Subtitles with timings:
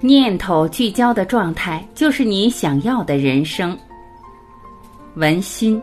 [0.00, 3.76] 念头聚焦的状态，就是你想要的人生。
[5.16, 5.82] 文心。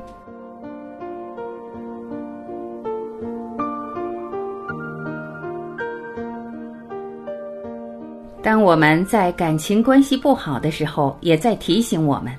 [8.42, 12.34] 当我们在感情关系不好的时候，也在提醒我们，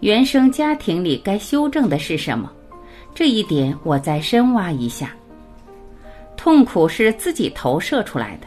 [0.00, 2.50] 原生家庭里该修正的是什么。
[3.14, 5.10] 这一点，我再深挖一下。
[6.38, 8.46] 痛苦是自己投射出来的。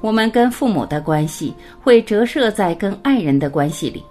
[0.00, 4.02] 我们跟父母的关系会折射在跟爱人的关系里。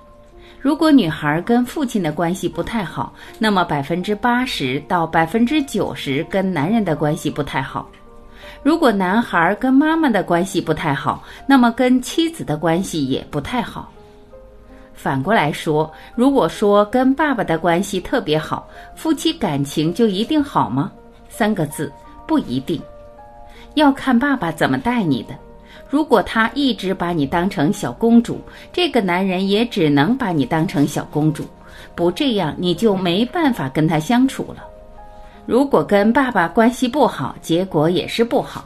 [0.61, 7.89] 如果女孩跟父亲的关系不太好，那么百分之八十到百分之九十跟男人的关系不太好。
[8.61, 13.89] 如果男孩跟妈妈的关系不太好，那么跟妻子的关系也不太好。
[14.93, 20.91] 反过来说，如果说跟爸爸的关系特别好，夫妻感情就一定好吗？
[21.29, 21.89] 三个字，
[22.27, 22.81] 不一定，
[23.75, 25.33] 要看爸爸怎么待你的。
[25.89, 28.39] 如果他一直把你当成小公主，
[28.71, 31.43] 这个男人也只能把你当成小公主，
[31.95, 34.63] 不这样你就没办法跟他相处了。
[35.47, 38.65] 如果跟爸爸关系不好，结果也是不好。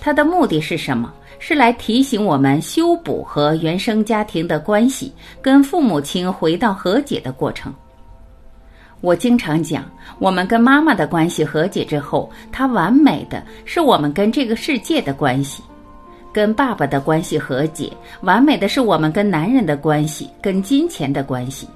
[0.00, 1.12] 他的目的是什么？
[1.40, 7.74] 是来提醒我们修补和原生家庭的关系，跟父母亲回到和解的过程。
[9.00, 9.82] 我经常讲，
[10.18, 15.62] 我们跟妈妈的关系和解之后，它完美的是我们跟这个世界的关系；
[16.32, 17.92] 跟爸爸的关系和解，
[18.22, 21.68] 完美的是我们跟男人的关系、跟金钱的关系。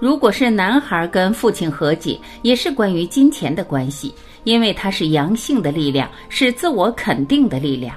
[0.00, 7.94] 如果是男孩跟父亲和解，也是关于金钱的关系，因为它是阳性的力量，是自我肯定的力量。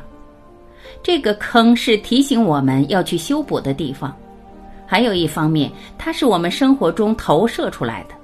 [1.01, 4.15] 这个坑是提醒我们要去修补的地方。
[4.85, 8.15] 还有一方面，它是我们生活中投射出来的。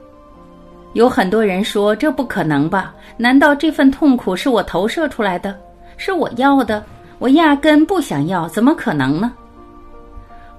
[0.93, 2.93] 有很多人说这不可能吧？
[3.17, 5.57] 难道这份痛苦是我投射出来的？
[5.97, 6.83] 是我要的？
[7.23, 9.31] 我压根不想要，怎么可能呢？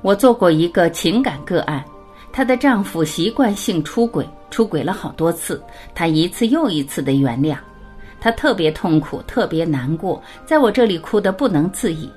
[0.01, 1.85] 我做过一个情感个案。
[2.33, 5.63] 她的丈夫习惯性出轨，出轨了好多次，
[5.95, 7.59] 她一次又一次的原谅，
[8.19, 12.11] 她特别痛苦，特别难过，在我这里哭得不能自已。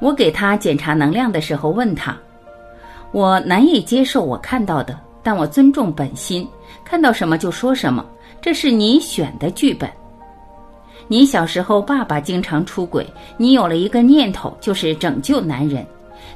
[0.00, 2.16] 我给她检查能量的时候问她
[3.14, 6.44] ：“我难以接受我看到的，但我尊重本心，
[6.84, 8.04] 看到什么就说什么，
[8.42, 9.88] 这是你选的剧本。
[11.08, 13.06] 你小时候爸爸经常出轨，
[13.36, 15.86] 你有了一个念头，就是拯救男人。”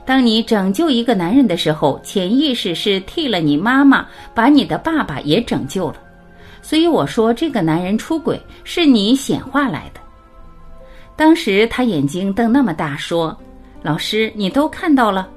[0.05, 5.97] 当你拯救一个男人的时候，潜意识是替了你妈妈，把你的爸爸也拯救了。
[6.63, 10.01] 所以我说，这个男人出轨是你显化来的。
[11.15, 13.37] 当时他眼睛瞪那么大，说
[13.83, 15.29] ：“老师，你都看到了？”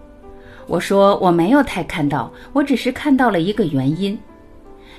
[0.68, 4.18] 我说：“我没有太看到，我只是看到了一个原因。”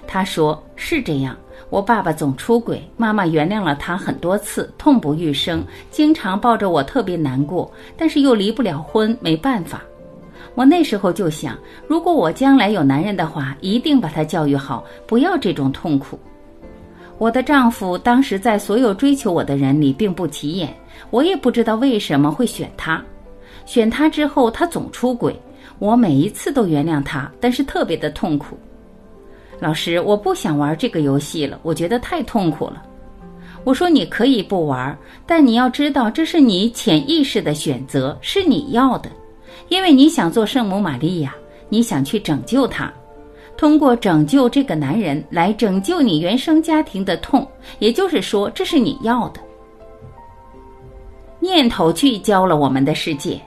[0.07, 1.37] 他说：“是这样。”
[1.73, 9.83] 我爸爸总出轨，妈妈原谅了他很多次，痛不欲生，经常抱着我特别难过，但是又离不了婚，没办法。
[10.55, 11.57] 我那时候就想，
[11.89, 16.19] 如果我将来有男人的话，一定把他教育好，不要这种痛苦。
[17.17, 20.77] 我的丈夫当时在所有追求我的人里并不起眼，
[21.09, 23.03] 我也不知道为什么会选他。
[23.65, 25.35] 选他之后，他总出轨，
[25.79, 28.59] 我每一次都原谅他，但是特别的痛苦。
[29.63, 32.83] 老师，我不想玩这个游戏了，我觉得太痛苦了。
[33.63, 39.09] 我说你可以不玩，但你要知道这是你潜意识的选择，是你要的，
[39.69, 41.33] 因为你想做圣母玛利亚，
[41.69, 42.93] 你想去拯救他，
[43.57, 47.47] 通过拯救这个男人来拯救你原生家庭的痛，
[47.79, 49.39] 也就是说这是你要的。
[51.39, 53.41] 念头聚焦了我们的世界，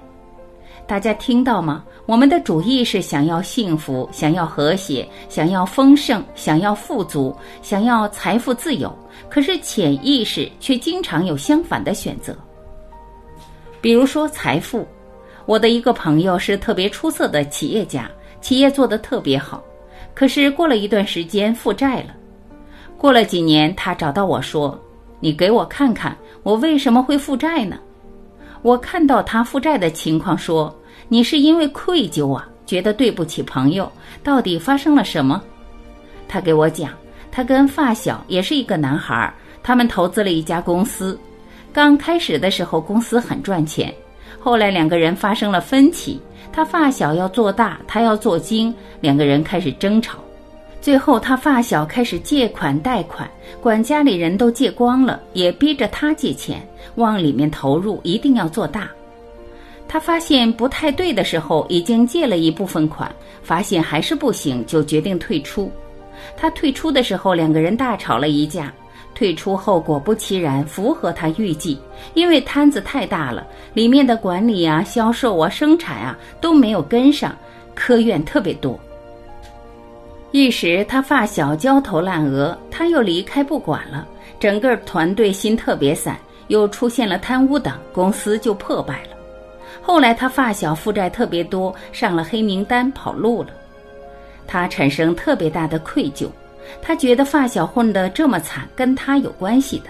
[0.87, 1.83] 大家听到吗？
[2.05, 8.95] 我们的主意是想要幸福，想要和谐，想要丰盛，想要富足，想要财富自由。
[9.27, 12.37] 可是潜意识却经常有相反的选择。
[13.81, 14.87] 比如说财富，
[15.47, 18.09] 我的一个朋友是特别出色的企业家，
[18.39, 19.63] 企业做得特别好。
[20.13, 22.15] 可是过了一段时间负债了，
[22.95, 24.79] 过了几年，他找到我说
[25.19, 27.79] ：“你给我看看，我为什么会负债呢？”
[28.65, 30.75] 我看到他负债的情况，说。
[31.07, 33.91] 你是因为愧疚啊，觉得对不起朋友，
[34.23, 35.39] 到底发生了什么？
[36.27, 36.89] 他给我讲，
[37.31, 39.31] 他跟发小也是一个男孩，
[39.61, 41.15] 他们投资了一家公司，
[41.71, 43.93] 刚开始的时候公司很赚钱，
[44.39, 46.19] 后来两个人发生了分歧，
[46.51, 50.17] 他发小要做大，他要做精，两个人开始争吵，
[50.85, 53.27] 最后他发小开始借款贷款，
[53.59, 56.61] 管家里人都借光了，也逼着他借钱
[56.93, 58.87] 往里面投入，一定要做大。
[59.87, 63.11] 他发现不太对的时候，已经借了一部分款，
[63.41, 65.71] 发现还是不行，就决定退出。
[66.37, 68.71] 他退出的时候，两个人大吵了一架。
[69.15, 71.79] 退出后果不其然，符合他预计，
[72.13, 77.35] 因为摊子太大了，里面的管理啊、销售啊、生产啊都没有跟上，
[77.73, 78.79] 科院特别多。
[80.35, 84.05] 一时他发小焦头烂额，他又离开不管了，
[84.37, 89.11] 整个团队心特别散，又出现了贪污等，公司就破败了。
[89.81, 93.51] 后来他发小负债特别多，上了黑名单，跑路了。
[94.45, 96.27] 他产生特别大的愧疚，
[96.81, 99.85] 他觉得发小混得这么惨，跟他有关系的。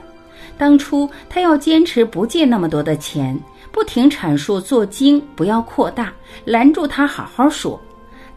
[0.59, 3.35] 当初他要坚持不借那么多的钱，
[3.71, 6.13] 不停阐述做精不要扩大，
[6.45, 7.81] 拦住他好好说。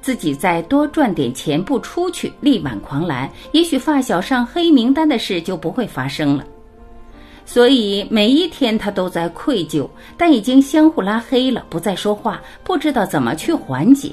[0.00, 6.44] 自己再多赚点钱不出去，力挽狂澜，也许发小上黑名单的事就不会发生了。
[7.44, 14.12] 所以每一天他都在愧疚，但已经相互拉黑了，不再说话，不知道怎么去缓解。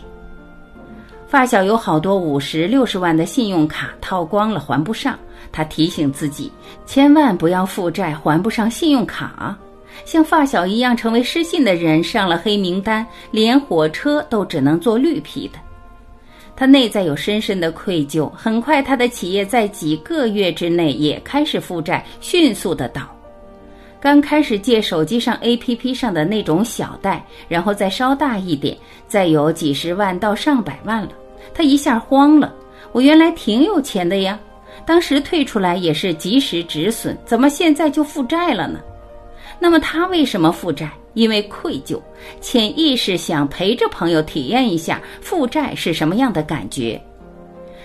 [1.28, 5.20] 发小有好多五十六十万的信用卡套光了，还不上。
[5.52, 6.52] 他提醒自己，
[6.86, 9.58] 千万不要负债，还不上信用卡。
[10.06, 15.60] 像发小一样成为失信的人，上了黑名单，连火车都只能坐绿皮的。
[16.56, 23.02] 他内在有深深的愧疚，很快他的企业在几个月之内也开始负债，迅速的倒。
[24.00, 31.10] 刚开始借手机上 APP 上的那种小贷，然后再稍大一点，再有几十万到上百万了。
[31.54, 32.54] 他一下慌了，
[32.92, 34.40] 我原来挺有钱的呀，
[34.86, 38.80] 当时退出来也是及时止损，怎么现在就负债了呢？
[39.60, 40.90] 那么他为什么负债？
[41.14, 41.98] 因为愧疚，
[42.42, 47.02] 潜意识想陪着朋友体验一下负债是什么样的感觉。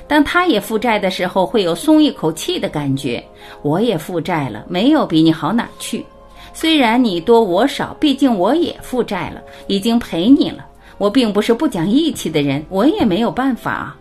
[0.08, 3.24] 当他也负债的时候，会有松一口气的感觉。
[3.62, 6.04] 我也负债了，没有比你好哪去。
[6.52, 10.66] 虽然你多我少，毕竟我也负债了，已经陪你了。
[10.98, 13.96] 我并不是不讲义气的人，我也没有办法。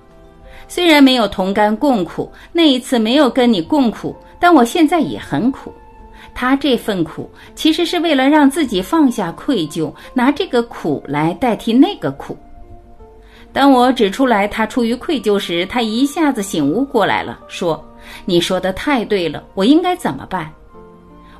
[0.68, 5.72] 虽然没有同甘共苦，那一次没有跟你共苦，但我现在也很苦。
[6.34, 12.38] 他这份苦，其实是为了让自己放下愧疚，拿这个苦来代替那个苦。
[13.52, 17.84] 当我指出来他出于愧疚时，他一下子醒悟过来了，说
[18.26, 20.52] ：“你说的太对了，我应该怎么办？”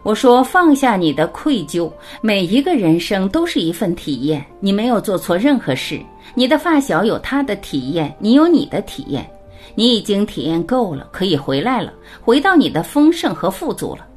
[0.02, 1.92] 我说：“放下你的愧疚，
[2.22, 6.02] 每一个人生都是一份体验，你没有做错任何事。
[6.34, 9.30] 你的发小有他的体验，你有你的体验，
[9.76, 14.08] 你已经体验够了，可以回来了，回到你的丰盛和富足了。”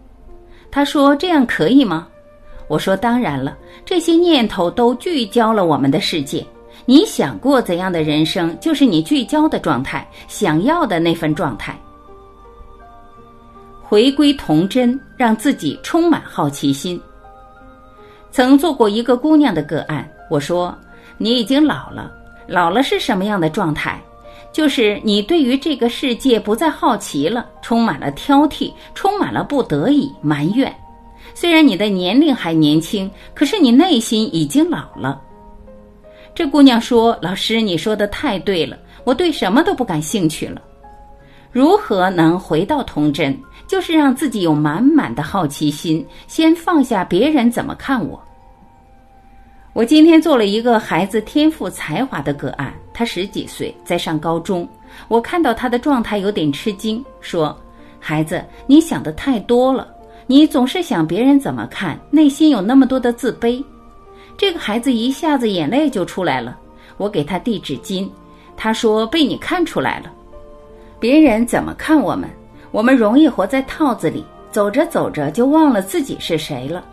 [0.73, 2.09] 他说：“这样可以吗？”
[2.67, 6.45] 我说：“当然了，这些念头都聚焦了我们的世界。
[6.87, 11.79] 你想过怎样的人生，就是你聚焦的状态，想要的那份状态。
[13.83, 16.99] 回归童真，让自己充满好奇心。
[18.31, 20.75] 曾做过一个姑娘的个案，我说
[21.19, 22.11] ：“你已经老了，
[22.47, 24.01] 老了是什么样的状态？”
[24.52, 30.72] 就是你对于这个世界不再好奇了，充满了挑剔，充满了不得已、埋怨。
[31.34, 35.20] 虽然你的年龄还年轻，可是你内心已经老了。
[36.34, 40.60] 这姑娘说：“老师，你说的太对了，我对什么都不感兴趣了。
[41.50, 43.38] 如何能回到童真？
[43.66, 48.22] 就是让自己有满满的好奇心，先放下别人怎么看我。”
[49.75, 54.69] 我今天做了一个孩子天赋才华的个案，他十几岁，在上高中。
[55.09, 57.59] 我看到他的状态有点吃惊，说
[57.99, 59.89] ：“孩子，你想的太多了，
[60.27, 63.65] 你总是想别人怎么看，内心有那么多的自卑。”
[64.37, 66.59] 这个孩子一下子眼泪就出来了。
[66.99, 68.07] 我给他递纸巾，
[68.55, 70.12] 他说：“被你看出来了，
[71.00, 72.29] 别人怎么看我们？
[72.73, 76.85] 我们容易活在套子里，走着走着就忘了自己是谁了。”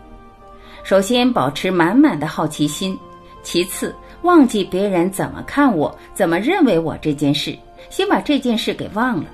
[0.82, 2.96] 首先，保持满满的好奇心；
[3.42, 7.56] 其次，忘记别人怎么看我、怎么认为我这件事，
[7.90, 9.26] 先把这件事给忘了。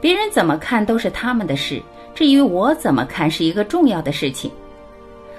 [0.00, 1.80] 别人怎么看都是他们的事，
[2.14, 4.50] 至于我怎么看是一个重要的事情。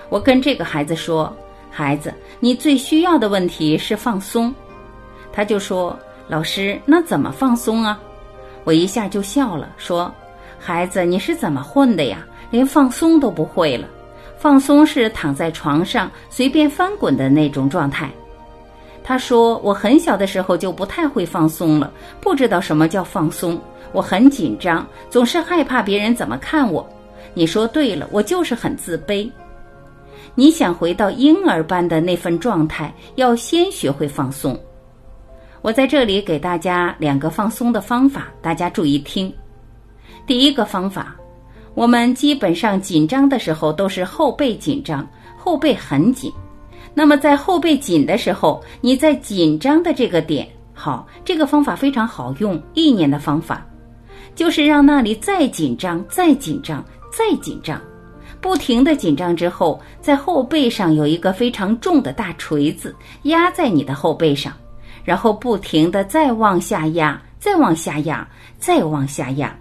[0.09, 1.35] 我跟这个孩子说
[1.69, 4.53] ：“孩子，你最需要的问题是放松。”
[5.33, 5.97] 他就说
[6.27, 7.99] ：“老师，那怎么放松啊？”
[8.63, 10.13] 我一下就笑了，说
[10.57, 12.25] ：“孩子，你是怎么混的呀？
[12.49, 13.87] 连放松都不会了。”
[14.37, 18.09] 放松是躺在床上随便翻滚的那种状态。
[19.03, 23.59] 他说：“我很小的时候就不太会放松了，不知道什么叫放松。
[23.93, 26.85] 我很紧张，总是害怕别人怎么看我。
[27.33, 29.29] 你说对了，我就是很自卑。
[30.35, 34.59] 你想回到婴儿般的那份状态，要先学会放松。
[35.61, 39.33] 我在这里给大家两个放松的方法，大家注意听。
[40.27, 41.15] 第一个方法。”
[41.77, 45.07] 我们基本上紧张的时候都是后背紧张，
[45.37, 46.33] 后背很紧。
[46.91, 53.63] 那么在后背紧的时候，你在紧张的这个点，好，这个方法非常好用，意念的方法。
[54.33, 57.79] 就是让那里再紧张、再紧张、再紧张，
[58.41, 64.51] 不停的紧张之后，在后背上有一个非常重的大锤子压在你的后背上，
[65.03, 69.55] 然后不停的再往下压、再往下压、再往下压，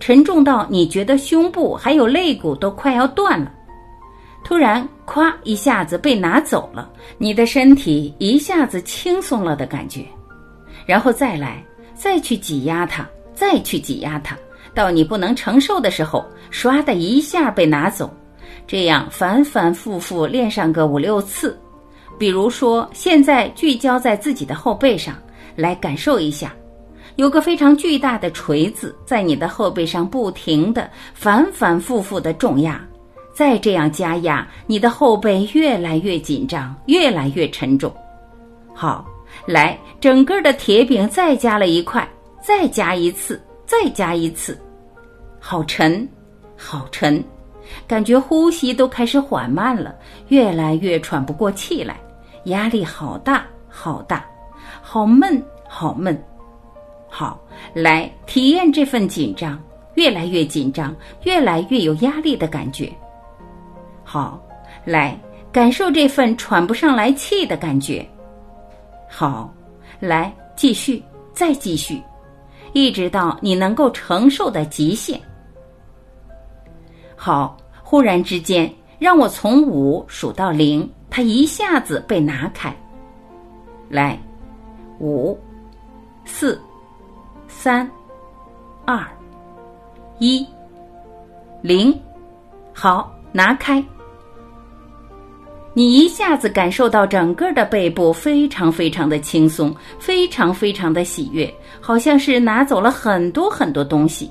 [0.00, 3.52] 沉重到你觉得胸部还有肋骨都快要断了。
[4.42, 10.04] 突然，咵一下子被拿走了，你的身体一下子轻松了的感觉，
[10.86, 11.62] 然后再来，
[11.94, 13.06] 再去挤压它。
[13.32, 14.36] 再去挤压它，
[14.74, 18.14] 到你不能承受的时候，唰的一下被拿走，
[18.66, 21.58] 这样反反复复练上个五六次。
[22.18, 25.14] 比如说，现在聚焦在自己的后背上，
[25.56, 26.52] 来感受一下，
[27.16, 32.80] 有个非常巨大的锤子在你的后背上不停的反反复复的重压，
[33.32, 37.92] 再这样加压，你的后背越来越紧张，越来越沉重。
[38.74, 39.04] 好，
[39.46, 42.08] 来，整个的铁饼再加了一块。
[42.42, 44.58] 再加一次，再加一次，
[45.38, 46.08] 好沉，
[46.56, 47.22] 好沉，
[47.86, 49.94] 感觉呼吸都开始缓慢了，
[50.28, 52.00] 越来越喘不过气来，
[52.44, 54.24] 压力好大，好大，
[54.80, 56.18] 好闷，好闷。
[57.10, 57.38] 好，
[57.74, 59.60] 来体验这份紧张，
[59.94, 62.90] 越来越紧张，越来越有压力的感觉。
[64.04, 64.40] 好，
[64.84, 65.18] 来
[65.52, 68.08] 感受这份喘不上来气的感觉。
[69.08, 69.52] 好，
[69.98, 71.02] 来继续，
[71.34, 72.00] 再继续。
[72.72, 75.20] 一直到你能够承受的极限。
[77.16, 82.74] 好，忽然之间，让我从五数到零，它一下子被拿开。
[83.88, 84.16] 来，
[85.00, 85.36] 五、
[86.24, 86.60] 四、
[87.50, 87.88] 三、
[88.86, 89.04] 二、
[90.18, 90.46] 一、
[91.60, 91.92] 零，
[92.72, 93.84] 好，拿开。
[95.74, 104.30] 你一下子感受到整个的背部非常非常的轻松，非常非常的喜悦，好像是拿走了很多很多东西。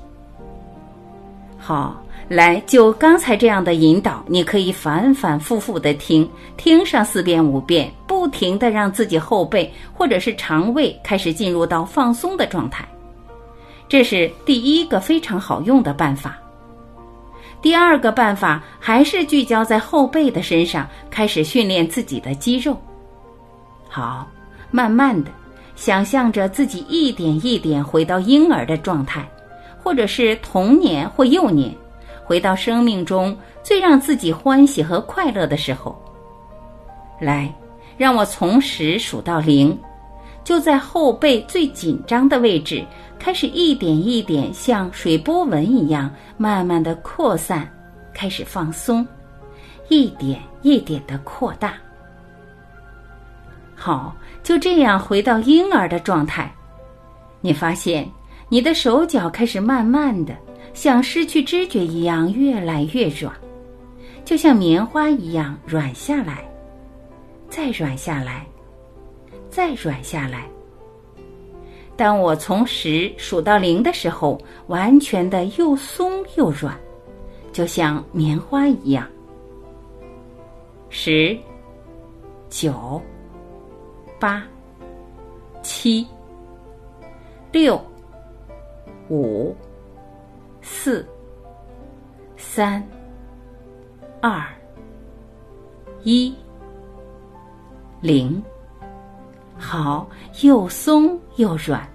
[1.56, 12.84] 好，来，就刚才这样的引导，你可以反反复复的听，听上四遍五遍，不停的让自己后背或者是肠胃开始进入到放松的状态。
[13.90, 16.38] 这是第一个非常好用的办法。
[17.60, 22.80] 第二个办法还是聚焦在后背的身上，开始训练自己的肌肉。
[23.88, 24.28] 好，
[24.70, 25.30] 慢慢的
[25.74, 29.28] 想象着自己一点一点回到婴儿的状态，
[29.82, 31.74] 或者是童年或幼年，
[32.24, 36.00] 回到生命中最让自己欢喜和快乐的时候。
[37.20, 37.52] 来，
[37.96, 39.76] 让我从十数到零，
[40.44, 42.86] 就在后背最紧张的位置。
[43.20, 47.70] 开始一点一点像水波纹一样慢慢的扩散，
[48.14, 49.06] 开始放松，
[49.90, 51.74] 一点一点的扩大。
[53.76, 56.50] 好，就这样回到婴儿的状态。
[57.42, 58.10] 你发现
[58.48, 60.34] 你的手脚开始慢慢的
[60.72, 63.30] 像失去知觉一样越来越软，
[64.24, 66.42] 就像棉花一样软下来，
[67.50, 68.46] 再软下来，
[69.50, 70.44] 再软下来。
[72.00, 76.74] 当我从十数到零的时候，完全的又松又软，
[77.52, 79.06] 就像棉花一样。
[80.88, 81.38] 十、
[82.48, 82.98] 九、
[84.18, 84.42] 八、
[85.60, 86.06] 七、
[87.52, 87.78] 六、
[89.10, 89.54] 五、
[90.62, 91.06] 四、
[92.34, 92.82] 三、
[94.22, 94.42] 二、
[96.02, 96.34] 一、
[98.00, 98.42] 零。
[99.60, 100.08] 好，
[100.40, 101.86] 又松又软，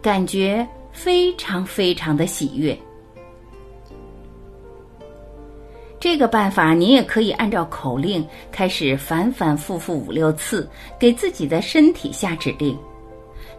[0.00, 2.78] 感觉非常非常的喜悦。
[5.98, 12.78] 这个办法你也可以按照口令开始反反复复五六次，给自己的身体下指令。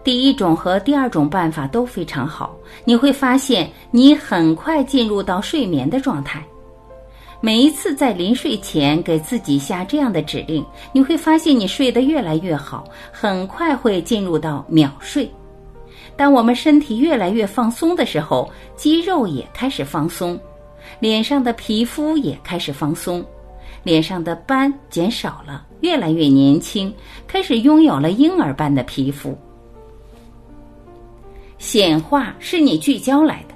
[0.04, 6.46] 第一种和第二种办法都非常好，你会发现你很快进入到睡眠的状态。
[7.46, 15.30] 每一次在临睡前给自己下这样的指令，你会发现你睡得越来越好，很快会进入到秒睡。
[16.18, 20.40] 当我们身体越来越放松的时候，肌肉也开始放松，
[21.00, 23.24] 脸上的皮肤也开始放松，
[23.84, 26.92] 脸上的斑减少了，越来越年轻，
[27.28, 29.38] 开始拥有了婴儿般的皮肤。
[31.60, 33.55] 显化是你聚焦来的。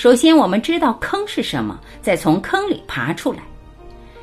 [0.00, 3.40] 首先，我们知道坑是什么，再从坑里爬出来。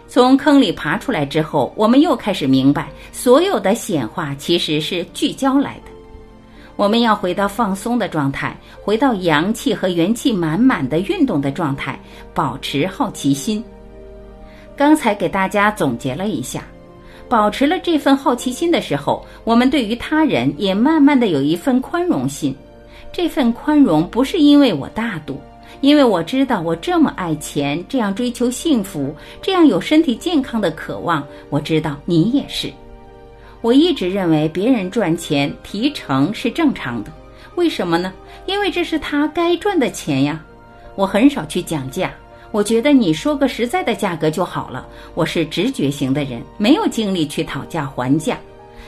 [0.08, 5.92] 从坑里爬出来之后，我们又开始明白，所有的显化其实是聚焦来的。
[6.78, 12.00] 我们要回到放松的状态，回到阳气和元气满满的运动的状态，
[12.34, 13.64] 保持好奇心。
[14.76, 16.64] 刚才给大家总结了一下，
[17.30, 22.58] 保持了这份好奇心的时候，我们对于他人也慢慢的有一份宽容心。
[23.14, 25.40] 这份宽容不是因为我大度，
[25.82, 31.26] 因为我知道我这么爱钱，这样追求幸福，这样有身体健康的渴望。
[31.50, 32.72] 我知道你也是。
[33.62, 37.12] 我一直认为别人赚钱提成是正常的，
[37.56, 38.14] 为什么呢？
[38.46, 40.44] 因为这是他该赚的钱呀。
[40.96, 42.12] 我很少去讲价，
[42.52, 44.88] 我觉得你说个实在的价格就好了。
[45.14, 48.38] 我是直觉型的人，没有精力去讨价还价。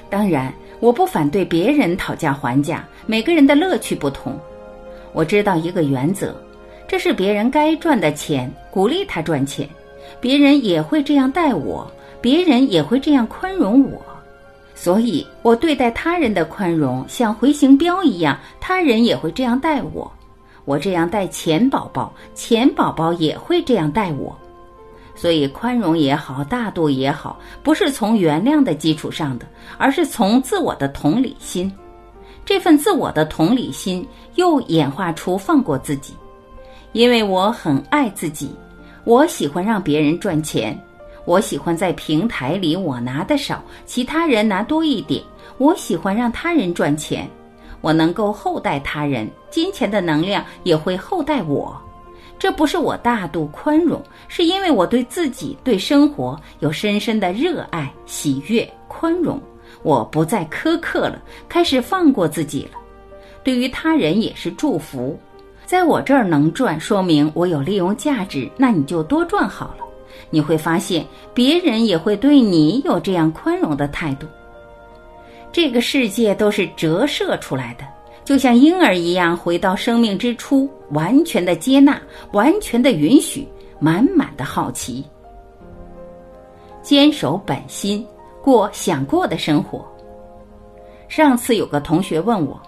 [0.10, 4.40] 当然，我不反对别人讨价还价，每个人的乐趣不同。
[5.14, 6.36] 我知道一个原则，
[6.90, 9.70] 这是别人该赚的钱，鼓励他赚钱，
[10.20, 14.02] 别人也会这样待我，别人也会这样宽容我。
[14.74, 20.12] 所以，我对待他人的宽容像回形镖一样，他人也会这样待我。
[20.66, 24.36] 我这样待钱宝宝，钱宝宝也会这样待我。
[25.14, 29.46] 所以，宽容也好，大度也好，不是从原谅的基础上的，
[29.78, 31.72] 而是从自我的同理心。
[32.46, 36.16] 这份自我的同理心又演化出放过自己，
[36.92, 38.52] 因为我很爱自己，
[39.04, 40.78] 我喜欢让别人赚钱。
[41.26, 45.24] 我喜欢在平台里我拿的少，其他人拿多一点。
[45.60, 47.30] 我喜欢让他人赚钱，
[47.82, 51.80] 我能够厚待他人，金钱的能量也会厚待我。
[52.40, 59.40] 这不是我大度宽容，是因为我对自己、对生活有深深的热爱、喜悦、宽容。
[59.84, 62.80] 我不再苛刻了，开始放过自己了。
[63.44, 65.20] 对于他人也是祝福，
[65.70, 69.86] 在我这儿能赚，说明我有利用价值，那你就多赚好了。
[70.32, 74.26] 你会发现，别人也会对你有这样宽容的态度。
[75.52, 77.86] 这个世界都是折射出来的，
[78.26, 83.48] 就像婴儿一样，回到生命之初，完全的接纳，完全的允许，
[83.78, 85.06] 满满的好奇。
[86.82, 88.04] 坚守本心，
[88.42, 89.86] 过想过的生活。
[91.08, 92.60] 上次有个同学问我：“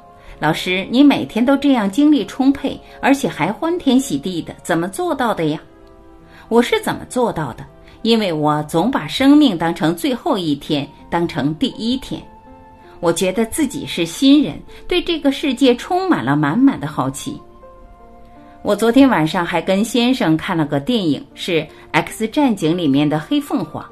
[0.41, 5.61] 老师，你每天都这样精力充沛，而且还欢天喜地的，怎么做到的呀？”
[6.49, 7.63] 我是怎么做到的？
[8.01, 12.19] 因为我总把生命当成最后一天，当成第一天。
[12.99, 17.39] 我觉得自己是新人，对这个世界充满了满满的好奇。
[18.63, 23.85] 我昨天晚上还跟先生看了个电影，是《X 战警》里面的黑凤凰。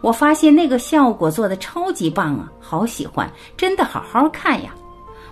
[0.00, 4.72] 我发现那个效果做的超级棒啊，好喜欢，真的好好看呀！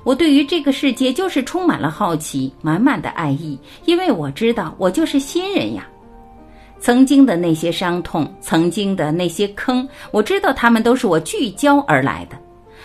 [0.04, 5.88] 我对于这个世界就是充满了好奇，满满的爱意，因为我知道我就是新人呀。
[6.78, 12.36] 曾经的那些伤痛，曾经的那些坑，我知道他们都是我聚焦而来的，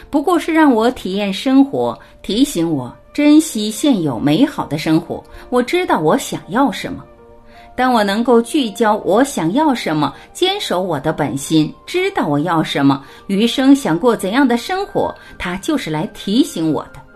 [0.10, 5.21] 不过是让我体验生活，提醒我珍惜现有美好的生活。
[5.49, 7.03] 我知道我想要什么，
[7.75, 17.09] 当我能够聚焦我想要什么，坚守我的本心，知道我要什么，余生想过怎样的生活，它就是来提醒我的。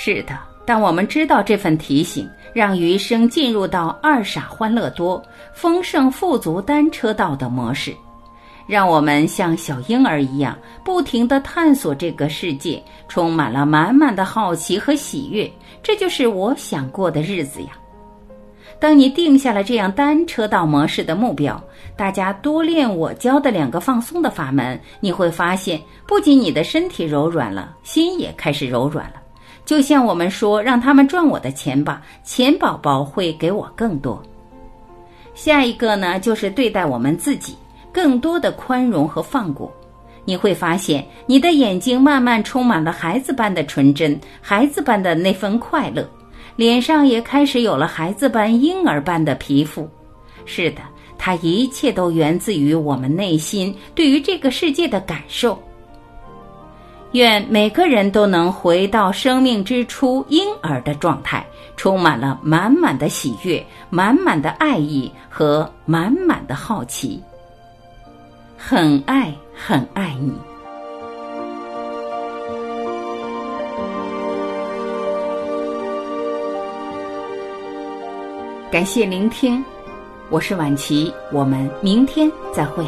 [0.00, 2.30] 是的，当我们知道这份提醒。
[2.54, 7.94] 让余生进入到二傻欢乐多、丰盛富足单车道的模式，
[8.66, 15.48] 让我们像小婴儿一样，不停地探索这个世界，充满了满满的好奇和喜悦。
[15.82, 17.68] 这就是我想过的日子呀！
[18.80, 21.62] 当你定下了这样单车道模式的目标，
[21.96, 29.22] 大家多练我教的两个放松的法门，你会发现，不仅你的身体柔软了，心也开始柔软了。
[29.68, 34.22] 就像我们说，让他们赚我的钱吧，钱宝宝会给我更多。
[35.34, 37.54] 下一个呢，就是对待我们自己，
[37.92, 39.70] 更多的宽容和放过。
[40.24, 46.08] 你会发现，你的眼睛慢慢充满了孩子般的纯真，孩子般的那份快乐，
[46.56, 49.86] 脸上也开始有了孩子般、婴儿般的皮肤。
[50.46, 50.80] 是的，
[51.18, 55.62] 它一切都源自于我们内心对于这个世界的感受。
[57.12, 61.44] 愿每个人都能回到生命之初婴儿的状态，
[61.74, 67.22] 充满了满满的喜悦、满满的爱意和满满的好奇。
[68.58, 70.32] 很爱很爱你，
[78.70, 79.64] 感谢聆听，
[80.28, 82.84] 我是婉琪，我们明天再会。